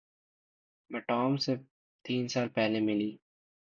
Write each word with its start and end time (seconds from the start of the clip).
मैं 0.91 1.01
टॉम 1.01 1.37
से 1.37 1.55
तीन 2.05 2.27
साल 2.27 2.47
पहले 2.47 2.79
मिली। 2.79 3.19